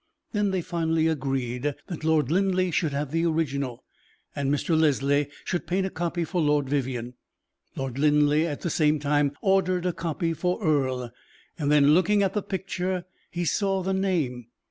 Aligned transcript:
Then 0.31 0.49
they 0.49 0.63
finally 0.63 1.05
agreed 1.07 1.75
that 1.85 2.03
Lord 2.03 2.31
Linleigh 2.31 2.71
should 2.71 2.91
have 2.91 3.11
the 3.11 3.23
original, 3.27 3.83
and 4.35 4.51
Mr. 4.51 4.75
Leslie 4.75 5.27
should 5.45 5.67
paint 5.67 5.85
a 5.85 5.91
copy 5.91 6.23
for 6.23 6.41
Lord 6.41 6.67
Vivianne. 6.67 7.13
Lord 7.75 7.99
Linleigh 7.99 8.47
at 8.47 8.61
the 8.61 8.71
same 8.71 8.97
time 8.97 9.33
ordered 9.43 9.85
a 9.85 9.93
copy 9.93 10.33
for 10.33 10.59
Earle. 10.59 11.11
Then, 11.59 11.89
looking 11.89 12.23
at 12.23 12.33
the 12.33 12.41
picture, 12.41 13.05
he 13.29 13.45
saw 13.45 13.83
the 13.83 13.93
name. 13.93 14.47